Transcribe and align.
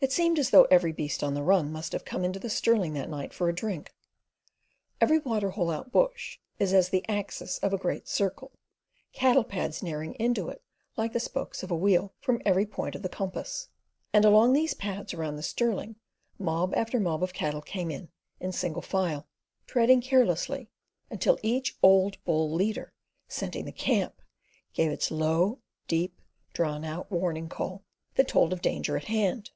It 0.00 0.12
seemed 0.12 0.38
as 0.38 0.50
though 0.50 0.62
every 0.70 0.92
beast 0.92 1.24
on 1.24 1.34
the 1.34 1.42
run 1.42 1.72
must 1.72 1.90
have 1.90 2.04
come 2.04 2.24
in 2.24 2.32
to 2.32 2.38
the 2.38 2.48
Stirling 2.48 2.92
that 2.92 3.10
night 3.10 3.34
for 3.34 3.48
a 3.48 3.52
drink. 3.54 3.92
Every 5.00 5.18
water 5.18 5.50
hole 5.50 5.72
out 5.72 5.90
bush 5.90 6.38
is 6.60 6.72
as 6.72 6.90
the 6.90 7.04
axis 7.08 7.58
of 7.58 7.72
a 7.72 7.78
great 7.78 8.06
circle, 8.06 8.52
cattle 9.12 9.42
pads 9.42 9.82
narrowing 9.82 10.14
into 10.14 10.48
it 10.50 10.62
like 10.96 11.12
the 11.12 11.18
spokes 11.18 11.64
of 11.64 11.72
a 11.72 11.76
wheel, 11.76 12.14
from 12.20 12.40
every 12.46 12.64
point 12.64 12.94
of 12.94 13.02
the 13.02 13.08
compass, 13.08 13.70
and 14.12 14.24
along 14.24 14.52
these 14.52 14.72
pads 14.72 15.14
around 15.14 15.34
the 15.34 15.42
Stirling 15.42 15.96
mob 16.38 16.72
after 16.76 17.00
mob 17.00 17.24
of 17.24 17.34
cattle 17.34 17.60
came 17.60 17.90
in 17.90 18.08
in 18.38 18.52
single 18.52 18.82
file, 18.82 19.26
treading 19.66 20.00
carelessly, 20.00 20.70
until 21.10 21.40
each 21.42 21.76
old 21.82 22.22
bull 22.24 22.54
leader, 22.54 22.92
scenting 23.26 23.64
the 23.64 23.72
camp, 23.72 24.22
gave 24.74 24.92
its 24.92 25.10
low, 25.10 25.58
deep, 25.88 26.20
drawn 26.52 26.84
out 26.84 27.10
warning 27.10 27.48
call 27.48 27.82
that 28.14 28.28
told 28.28 28.52
of 28.52 28.62
danger 28.62 28.96
at 28.96 29.06
hand. 29.06 29.50